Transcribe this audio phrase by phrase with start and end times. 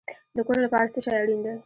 [0.35, 1.53] د کور لپاره څه شی اړین دی؟